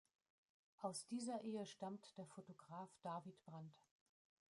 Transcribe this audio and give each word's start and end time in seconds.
Aus 0.79 1.05
dieser 1.05 1.43
Ehe 1.43 1.63
stammt 1.67 2.17
der 2.17 2.25
Fotograf 2.25 2.89
David 3.03 3.39
Brandt. 3.45 3.85